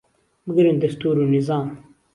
بگرن 0.47 0.77
دهستوور 0.79 1.17
و 1.19 1.25
نیزام 1.27 1.77